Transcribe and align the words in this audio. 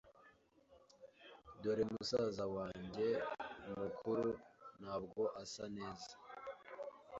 Dore 1.61 1.83
musaza 1.91 2.45
wanjye 2.55 3.07
mukuru. 3.79 4.27
Ntabwo 4.81 5.21
asa 5.43 5.65
neza? 5.77 6.11